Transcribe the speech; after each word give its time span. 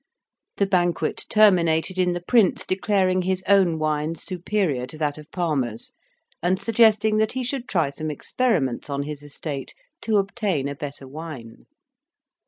The 0.57 0.65
banquet 0.65 1.25
terminated 1.29 1.99
in 1.99 2.13
the 2.13 2.23
Prince 2.27 2.65
declaring 2.65 3.21
his 3.21 3.43
own 3.47 3.77
wine 3.77 4.15
superior 4.15 4.87
to 4.87 4.97
that 4.97 5.19
of 5.19 5.29
Palmer's, 5.29 5.91
and 6.41 6.59
suggesting 6.59 7.17
that 7.17 7.33
he 7.33 7.43
should 7.43 7.67
try 7.67 7.91
some 7.91 8.09
experiments 8.09 8.89
on 8.89 9.03
his 9.03 9.21
estate 9.21 9.75
to 10.01 10.17
obtain 10.17 10.67
a 10.67 10.73
better 10.73 11.07
wine. 11.07 11.67